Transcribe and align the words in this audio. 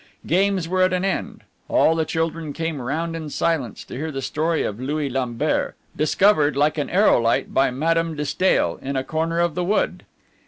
Games 0.25 0.67
were 0.67 0.81
at 0.81 0.93
an 0.93 1.05
end. 1.05 1.43
All 1.69 1.93
the 1.95 2.05
children 2.05 2.53
came 2.53 2.81
round 2.81 3.15
in 3.15 3.29
silence 3.29 3.83
to 3.83 3.93
hear 3.95 4.09
the 4.09 4.23
story 4.23 4.63
of 4.63 4.79
Louis 4.79 5.11
Lambert, 5.11 5.75
discovered, 5.95 6.57
like 6.57 6.79
an 6.79 6.89
aerolite, 6.89 7.53
by 7.53 7.69
Madame 7.69 8.15
de 8.15 8.25
Stael, 8.25 8.79
in 8.81 8.95
a 8.95 9.03
corner 9.03 9.39
of 9.39 9.53
the 9.53 9.63
wood. 9.63 10.03